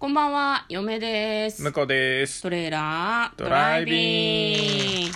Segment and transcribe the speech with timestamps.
[0.00, 1.62] こんばんは、嫁です。
[1.62, 2.40] 向こうです。
[2.40, 5.12] トレーラードドライビング。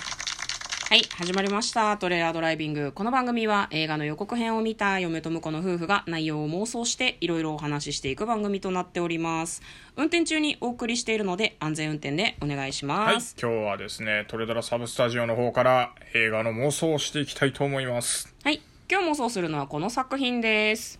[0.89, 1.97] はい、始まりました。
[1.97, 2.91] トレーラードライビング。
[2.91, 9.63] この番組は映画の予告編を見た嫁と婿の夫婦が内容を妄想していろいろお話ししていく番組となっております。
[9.95, 13.35] 運転中にお送りしているので安全運転でお願いしはい、ます。
[13.41, 18.31] 今日はですね、トレドラサブスタジオの方から映画の妄想をしていきたいと思います。
[18.43, 20.99] はい、今日妄想するのはこの作品です。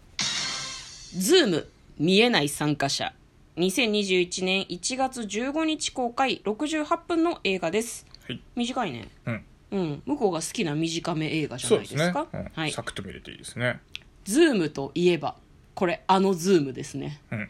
[1.16, 3.14] ズーム見えない参加者。
[3.58, 8.05] 2021年1月15日公開68分の映画です。
[8.28, 8.41] はい。
[8.55, 9.08] 短いね。
[9.26, 9.45] うん。
[9.72, 12.28] うん、向こうが好きな短め映画じゃないですすでねか。。
[12.34, 12.84] うんはいサ。
[12.84, 13.80] クッと見れていいですね。
[14.26, 15.36] ズームといえば、
[15.73, 17.22] これあのズームですね。
[17.31, 17.50] うん。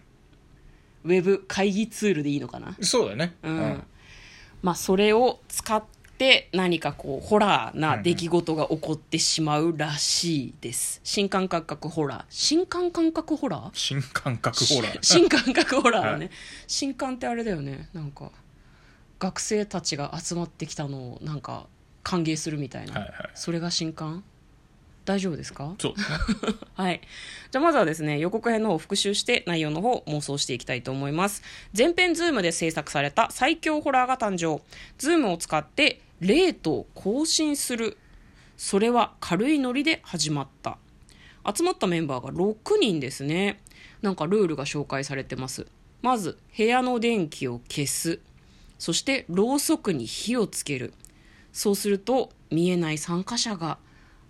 [1.05, 2.75] ウェブ会議ツールでいいのかな？
[2.81, 3.35] そうだよね。
[3.41, 3.83] うん。
[4.61, 5.83] まあそれを使っ
[6.17, 11.01] て何かこうホラーな出来事が起こってしまうらしいです。
[11.03, 12.23] 新感覚ホラー。
[12.29, 13.69] 新感感覚ホラー？
[13.73, 14.97] 新感覚ホラー。
[15.03, 16.29] 新感覚ホラーね。
[16.67, 17.89] 新歓ってあれだよね。
[17.93, 18.31] なんか
[19.19, 21.67] 学生たちが集まってきたのをなんか
[22.03, 22.93] 歓迎するみたいな。
[22.93, 24.23] はいはいそれが新歓？
[25.05, 25.75] 大丈夫ですか？
[25.79, 25.93] そう。
[26.73, 26.99] はい。
[27.51, 31.43] じゃあまずはですね、予告編の方を復習して内容の方を妄想していきたいと思います。
[31.77, 34.63] 全編ズームで制作された最強ホラーが誕生。
[34.97, 37.97] ズームを使ってレートを更新する。
[38.57, 40.77] それは軽いノリで始まった。
[41.53, 43.61] 集まったメンバーが6人ですね。
[44.01, 45.67] なんかルールが紹介されてます。
[46.01, 48.19] まず、部屋の電気を消す。
[48.77, 50.93] そして、ろうそくに火をつける。
[51.51, 53.77] そうすると、見えない参加者が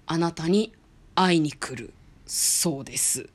[0.06, 0.74] あなたに
[1.16, 1.94] 会いに来る。
[2.26, 3.30] そうです。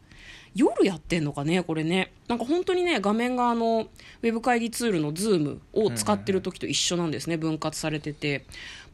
[0.54, 2.12] 夜やってんのかねこれね。
[2.28, 3.88] なんか本当にね、画面があの、
[4.22, 7.36] ウェブ会議ツールの Zoom を使ってる時と一緒なんですね。
[7.36, 8.44] 分割されてて。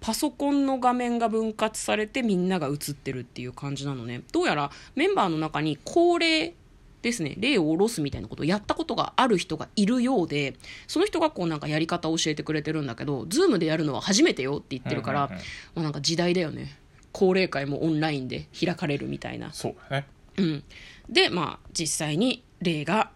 [0.00, 4.22] パソコンの画面が分割されてみんなが映ってるっていう感じなのね。
[4.32, 6.54] どうやらメンバーの中に高齢
[7.02, 10.56] ですね、例を下ろすみたいなことをやったことがある人がいるようで、
[10.88, 16.76] その人がこうなんかやり方を教えてくれてるんだけど、ズームでやるのは初めてよって言ってるから、うんうなんか時代だよね。
[17.12, 19.52] 高齢会もオンラインで開かれるみたいな。
[19.52, 20.06] そうだね。
[20.36, 20.64] うん。
[21.08, 23.10] で、まあ実際に霊が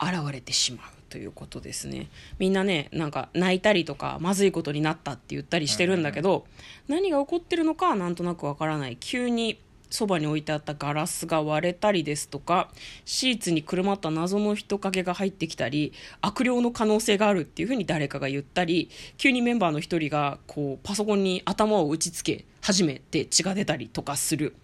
[0.00, 0.86] 現れてしまう。
[1.10, 2.08] ということですね
[2.38, 6.46] みんなねなんか泣いたりとかまずいことになったって言ったりしてるんだけど、
[6.86, 9.58] 何が起こってるのかはなんとなくわからない急に
[9.90, 12.70] そばに置いてあったガラスが割れたりですとか
[13.04, 24.54] シーツにくるまった謎の人影が入ってきたり悪霊の可能性があるっていうふうに誰かが言ったり急にメンバーの一人がこうパソコンに頭を打ちつけ始めて血が出たりとかする。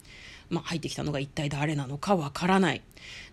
[0.49, 2.81] まあ、入ってきたのが一体誰なのかわからない。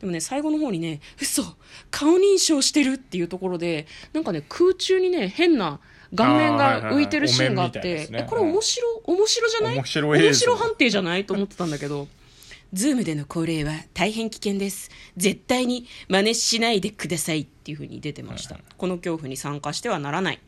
[0.01, 1.43] でもね、最後の方にね、嘘
[1.91, 5.81] 顔認証してるっていうところで、なんかね、空中にね、変な
[6.15, 8.19] 顔面が浮いてるシーンがあっあーはいはいはいね。
[8.21, 9.75] え、これ面白、面白じゃない？
[9.77, 11.25] 面白面白判定じゃない？
[11.27, 12.09] と思ってたんだけど、
[12.73, 14.91] ズームでの高齢は大変危険です。
[15.17, 18.59] 絶対に真似しないでくださいっていう風に出てました。
[18.77, 20.41] この恐怖に参加してはならない。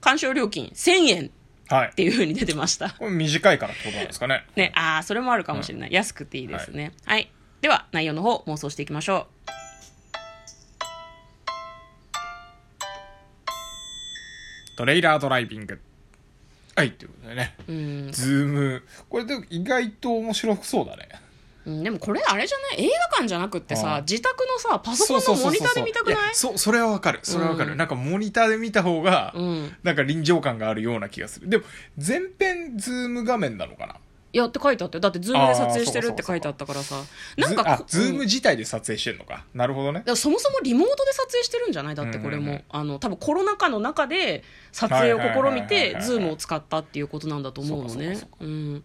[0.00, 1.26] 鑑賞料金1000円。
[1.26, 1.30] っ
[1.68, 1.92] はい。
[1.94, 2.90] ていう風に出てました。
[2.90, 4.44] これ短いからってことなんですかね。
[4.56, 5.92] ね、ああ、それもあるかもしれない。
[5.92, 6.92] 安くていいですね。
[7.04, 7.30] はい。
[7.60, 9.26] では、内容の方、妄想していきましょ
[14.76, 15.80] トレイラードライビング。
[16.76, 17.54] はい、ということでね。
[17.68, 17.72] う。
[17.72, 17.74] う
[18.08, 18.12] ん。
[18.12, 18.82] ズーム。
[19.08, 21.08] これでも意外と面白そうだね。
[21.66, 22.86] うんでもこれあれじゃない？
[22.86, 26.28] 映画館じゃなくってあさあ、自宅のさ、パソコンのモニターで見たくない？
[26.28, 27.20] やそう、それはわかる。
[27.22, 27.72] それはわかる。
[27.72, 29.76] うんなんかモニターで見た方が、うん。
[29.82, 31.48] なんか臨場感があるような気がする。
[31.48, 31.64] でも、
[31.96, 33.96] 全編ズーム画面なのかな？
[34.32, 35.00] いやって書いてあったよ。
[35.00, 36.96] だって、ズームで撮影してるって書いてあったからさ。
[37.36, 38.26] なんかズームうん。
[38.26, 39.44] 自体で撮影してるのか。
[39.54, 40.02] なるほどね。
[40.16, 41.94] そもそもリモートで撮影してるんじゃない？
[41.94, 42.64] だってこれも、うんうんうん。
[42.68, 44.42] あの多分コロナ禍の中で
[44.72, 48.16] 撮影を試みてはいズームを使ったっていうことなんだと思うのね。
[48.16, 48.76] そうん。
[48.76, 48.82] い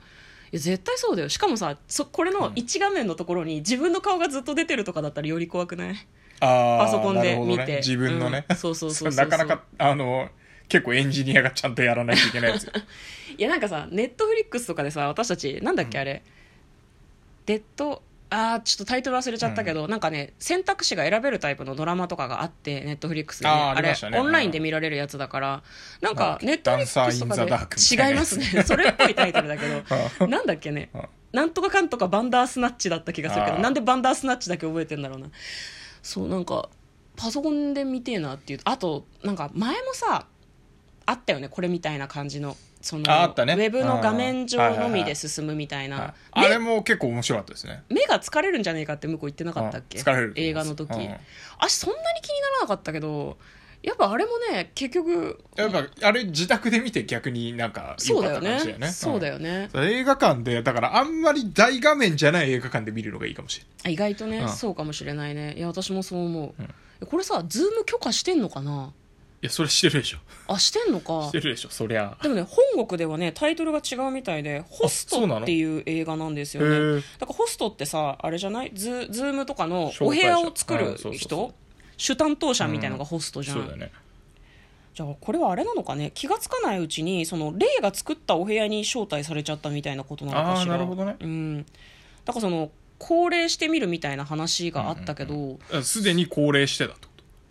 [0.51, 1.29] や絶対そうだよ。
[1.29, 5.95] しかもさそこれの1画面のところに自分の顔がずっと出てるとかだったらより怖くない？
[6.41, 7.77] あーパソコンで見て。
[7.77, 8.45] 自分のね。
[8.49, 8.55] うん。
[8.55, 10.29] そうそうそう なかなか、あの、
[10.67, 12.63] 結構エンジニアがちゃんとやらないといけないやつ。
[12.65, 12.73] よ。
[13.37, 16.23] いやなんかさネットフリックスとかでさ私たちなんだっけあれ、
[17.45, 18.01] デッド
[18.31, 25.63] あーちょっとタイトル忘れちゃったけど、なんかね選択肢が選べるタイプのドラマとかがあってネットフリックスで、ね、あれオンラインで見られるやつだから
[26.01, 28.63] なんかあネットフリックスとかで違いますね。
[28.63, 29.83] それっぽいタイトルだけど。
[30.27, 30.89] なんだっけね。
[30.93, 35.27] うんなんとかかんとかバンダースナッチだった気がするけどなんでバンダースナッチだけ覚えてんだろうな。
[36.01, 36.69] そうなんか
[37.15, 38.59] パソコンで見てえなっていう。
[38.63, 40.25] あとなんか前もさ
[41.09, 42.55] あったよねこれみたいな感じの。
[42.81, 43.55] そのああったね。
[43.55, 47.83] ウェブの画面上のみで進むみたいな、はいあれも結構面白かったですね。
[47.89, 50.05] 目が疲れるんじゃねえかって向こう言ってなかったっけ、うん。
[50.05, 51.11] 疲れる映画の時、うん。
[51.57, 53.37] あそんなに気にならなかったけど
[53.83, 58.87] やっぱあれもね結局やっぱあれ自宅で見て逆になんかそうだよね良かった感じだよね。
[58.87, 59.83] そうだよね、うん。
[59.83, 63.93] 映画館でだからあんまり大画面じゃない映画館で見るのがいいかもしれない。
[63.93, 64.49] 意外とね、うん。
[64.49, 65.55] そうかもしれないね。
[65.57, 66.55] いや私もそう思
[67.01, 68.93] う、これさズーム許可してんのかな？
[68.93, 68.98] い
[69.41, 70.17] やそれしてるでしょ。
[70.47, 71.27] あしてんのか。
[71.27, 72.17] してるでしょそりゃ。
[72.21, 77.03] でもね本国ではねタイトルが違うみたいで「ホスト」っていう映画なんですよへねー。
[77.19, 78.71] だからホストってさあれじゃない？
[78.73, 81.53] ズズームとかのお部屋を作る人？
[81.97, 83.91] 主担当者みたいなのがホストじゃん、そうだよね
[84.95, 86.11] じゃあこれはあれなのかね？
[86.13, 90.73] 気がつかないうちにその霊が作ったお部屋に招待されちゃったみたいなことなのかしら。
[90.73, 91.15] なるほどね。
[91.19, 91.65] うん。
[92.25, 97.08] だからその高齢してみるみたいな話があったけど、うんすでに高齢してたってこと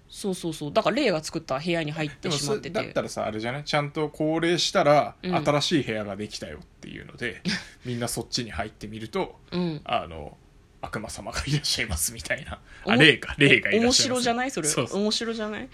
[0.08, 0.72] そうそうそう。
[0.72, 3.64] だからレイが作った部屋に入ってしまってそだてったらさあれじゃない？
[3.64, 5.34] ちゃんと高齢したらうん。
[5.44, 7.42] 新しい部屋ができたよっていうので、
[7.84, 9.80] みんなそっちに入ってみるとうん。
[9.84, 10.36] あの
[10.80, 12.60] 悪魔様がいらっしゃいますみたいな。
[12.84, 14.20] おあ霊か霊がいら面っしゃいます。
[14.20, 14.50] 白じゃない？
[14.50, 14.68] それ。
[14.92, 15.68] 面白じゃない？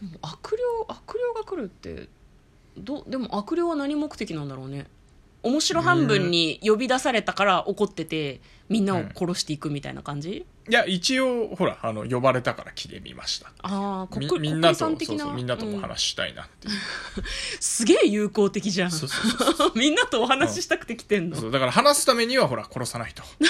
[0.00, 2.08] でも悪霊悪霊が来るって
[2.76, 4.86] どでも悪霊は何目的なんだろうね
[5.42, 13.48] 面白半分に呼び出されたから怒っててみんなを殺していくみたいな感じ、いや一応ほらあの呼ばれたから来てみました。
[13.62, 15.80] ああみ国みんなとそうそうみんなともうん。
[15.80, 16.74] 話したいなっていう、
[17.60, 18.92] すげえ友好的じゃん。
[19.74, 23.22] みんなとお話ししたくて来てんの、そうだから話すためにはほら殺さないと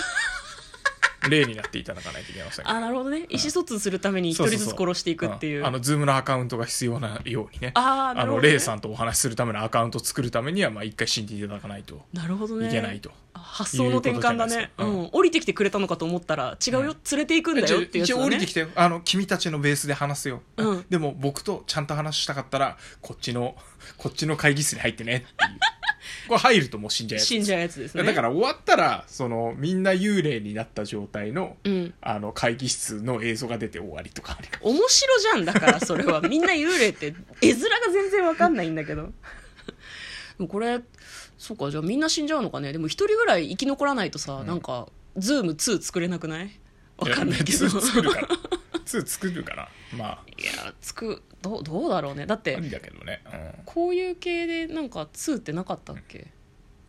[1.29, 3.27] 霊になっていただかないといけませんあなるほどね。
[3.29, 5.63] 意思疎通するために一人ずつ殺していくっていう。
[5.63, 5.67] ん。
[5.67, 7.73] あのズームのアカウントが必要なようにね。
[7.75, 8.49] あーなるほどね。
[8.49, 12.69] のレイさんとお話しするためのアカウントを作るためにはまあ一回死んでいただかないとなるほどね。
[12.69, 14.71] いけないと、あ発想の転換だね。
[14.79, 15.03] いうん。
[15.05, 16.87] ん、降りてきてくれたのかと思ったら違うよ、うん。
[16.89, 20.85] 連れていくんだよっていう一応降りてきてよあの君たちのベースで話すよ、うん。
[20.89, 23.55] でも僕とちゃんと話したかったらこっちの
[23.97, 25.29] こっちの会議室に入ってねっていう
[26.29, 27.29] これ入るともう死んじゃうやつ。
[27.29, 28.03] 死んじゃうやつですね。
[28.05, 31.95] だから終わったらそのみんな幽霊になった状態の,、うん。
[32.01, 36.21] あの会議室の映像が出て終わりとかあるかも面白じゃんだからそれは。
[36.29, 39.13] みんな幽霊って絵面が全然わかんないんだけど。
[40.39, 40.81] でもこれ
[41.39, 42.73] そうかじゃあみんな死んじゃうのかね。
[42.73, 46.51] でも一人ぐらい生き残らないとさ、なんかズーム2作れなくない？
[46.99, 47.65] わかんないけど。
[47.65, 48.29] や2作るから
[48.99, 50.19] 2作るからまあ。
[50.39, 52.27] いやつくどうどうだろうね。
[52.27, 53.63] だってありだけどね、うん。
[53.65, 56.29] こういう系でなんか2ってなかったっけ、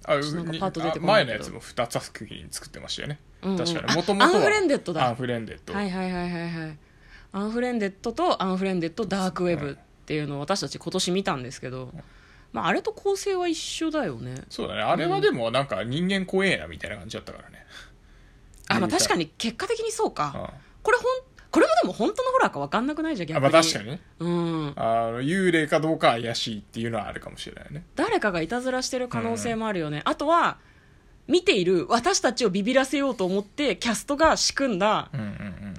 [0.06, 1.26] あなんかパッと出てこあないけど。
[1.26, 3.58] 前のやつも2作品作ってましたよね、うんうん。
[3.58, 3.86] 確かに。
[3.90, 5.08] あもともとアンフレンデッドだ。
[5.08, 6.78] アンフレンデッド、はいはいはいはいはい。
[7.32, 11.92] アンフレンデッドとアンフレンデッドダークウェブっていうのを私たち今年見たんですけど、
[12.52, 14.36] まあ、あれと構成は一緒だよね。
[14.50, 14.82] そうだね。
[14.84, 17.66] あれはでもなんか人間怖えなみたいな感じだったからね、
[18.68, 20.14] あ、まあ、見た確かに結果的にそううん。
[20.14, 20.54] か
[20.84, 21.06] これほん
[21.54, 23.92] これもでも本当のホラーか分かんなくないじゃん逆あにまあ確かに。
[23.92, 24.74] ねうん。
[24.76, 27.86] あの幽霊かどうか怪しいっていうのはあるかもしれないね。
[27.96, 30.58] 誰かがいたずらしてる可能性もあるよね、あとは
[31.28, 35.10] 見ている私たちをビビらせようと思ってキャストが仕組んだ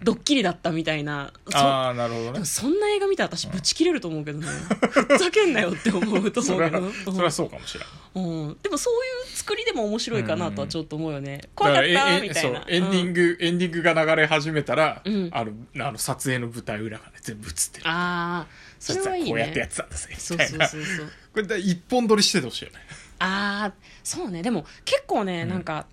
[0.02, 2.44] ドッキリだったみたいな、そああなるほどね。
[2.44, 7.12] そんな映画見たら私ブチ切れると思うけどね、ふっざけんなよって思うと思 そうれはけど。
[7.12, 8.20] それはそうかもしれないう
[8.50, 8.94] ん、でもそう
[9.28, 12.64] いう作りでも面白いかなとはちょっと思うよね、怖だかったみたいな。
[12.68, 15.30] エンディング、エンディングが流れ始めたら、うん。
[15.32, 15.52] あの
[15.86, 17.88] あの撮影の舞台裏がね全部映ってる。
[17.88, 18.46] ああ
[18.78, 19.30] それはいいね。
[19.30, 20.68] こうやってやってたんですねそうみたいうな。
[20.68, 22.78] そそうそう これで一本撮りしててほしいよね
[23.18, 23.72] ああ
[24.02, 24.42] そうね。
[24.42, 25.48] でも結構ね、うん。
[25.48, 25.86] なんか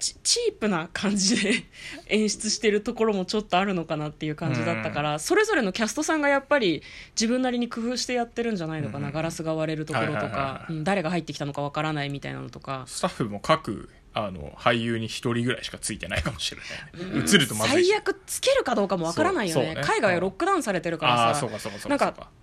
[0.00, 1.64] チチープな感じで
[2.08, 6.82] 演出してるところもちょっとあるのかなっていう感じだったから、それぞれのキャストさんがやっぱり
[7.14, 9.12] 自分なりに工夫してやってるんじゃないのかな、うん。
[9.12, 12.84] ガラスが割れるところとか誰が入ってきたのかわからないみたいなのとか。
[12.86, 16.60] スタッフも各あの俳優に一人ぐらいしかついてないかもしれ
[17.04, 17.90] ない、映るとまずいし。
[17.90, 19.74] 最悪つけるかどうかもわからないよね。
[19.74, 19.82] ね。
[19.84, 22.30] 海外はロックダウンされてるからさ、うかそうかそうなんかかそうか。
[22.30, 22.39] 2人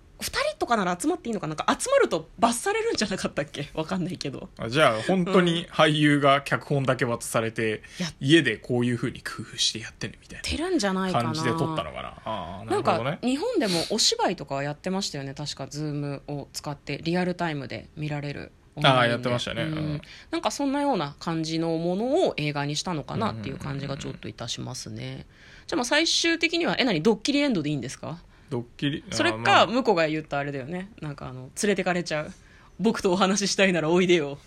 [0.58, 3.70] とかなら集まっていいのかななんか集まると罰されるんじゃなかったっけ？
[3.74, 4.48] わかんないけど。
[4.58, 11.30] あじゃあ本当に俳優が脚本だけ渡されて、や家でこういうふうに工夫してやってねみたいてるんじゃないかな。
[11.30, 12.08] な感じで撮ったのかな？
[12.24, 19.62] ああななんか日本でもお芝居とかはやってましたよね確かズームを使ってリアルタイムで見られるあーやってましたね。
[19.62, 19.68] うん。
[19.72, 20.00] うん。
[20.30, 25.26] なんかそんなような感じのものを映画にしたのかなっていう感じがちょっといたしますね。
[25.66, 27.02] じゃあまあ最終的にはえ何？
[27.02, 28.18] ドッキリエンドでいいんですか？
[28.50, 29.04] ドッキリ？
[29.10, 30.90] それか向こうが言ったあれだよね。
[31.00, 32.32] なんかあの連れてかれちゃう。
[32.78, 34.38] 僕とお話ししたいならおいでよ。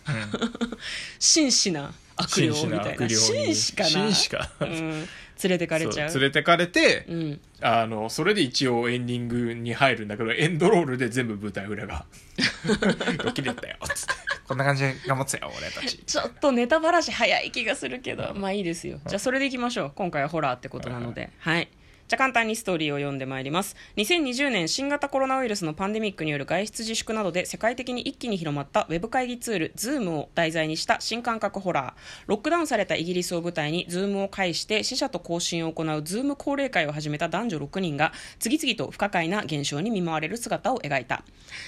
[1.20, 2.78] 真摯な悪霊みたいな。
[2.78, 3.90] な悪霊に紳士かな。
[3.90, 4.50] 紳士か。
[4.62, 5.08] うん、連
[5.44, 6.14] れてかれちゃう。
[6.14, 7.42] 連れてかれて、うん。
[7.62, 12.06] あのそれで一応エンディングに入るんだけどエンドロールで全部舞台裏が
[12.66, 14.14] 「ドッキリだったよ」つって
[14.48, 19.00] 「こんな感じで頑張ってたよ俺たち」ちょっとネタばらし早い気がするけど、まあいいですよ。
[19.06, 19.92] じゃあそれでいきましょう。
[19.94, 21.30] 今回はホラーってことなので。
[21.40, 21.70] はい。
[22.12, 23.78] じゃ簡単にストーリーを読んでまいります。
[23.96, 32.24] 2020年新型コロナウイルスのパンデミックによる外出自粛などで世界的に一気に広まったウェブ会議ツール Zoom を題材にした新感覚ホラー。
[32.28, 41.24] ロックダウンされたイギリスを舞台に Zoom を介して死者と交信を行う Zoom 高齢会を始めた男女6人が次々と不可解な現象に見舞われる姿を描いた。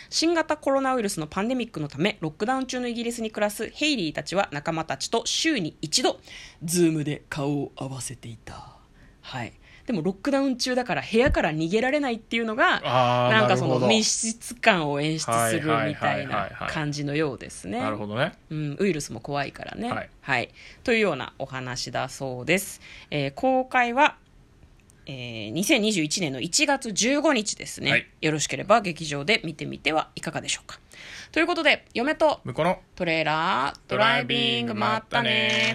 [0.09, 6.19] 新型コロナウイルスのパンデミックのためロックダウン中のイギリスに暮らすヘイリーたちは仲間たちと週に一度
[6.65, 8.75] Zoom で顔を合わせていた。
[9.21, 9.53] はい。
[9.85, 17.79] でもロックダウン中だから部屋から逃げられないっていうのがなんかその密室感を演出するはいみたいなはいはいはいはい感じのようですね。
[17.79, 18.33] なるほどね。
[18.49, 20.49] うん、ウイルスも怖いからね、はい。
[20.83, 24.15] というようなお話だそうです、えー公開は、
[25.05, 28.07] えー2021年の1月15日ですね、はい。
[28.21, 30.79] よろしければ劇場で見てみてはいかがでしょうか。
[31.33, 35.73] ということで嫁と向こうのトレーラードライビングまったね